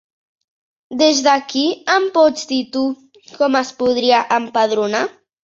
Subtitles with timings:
[1.01, 1.65] Des d'aquí
[1.97, 2.87] em pots dir tu
[3.37, 5.05] com es podria empadronar?